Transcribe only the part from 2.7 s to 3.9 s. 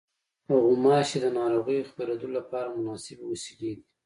مناسبې وسیلې دي.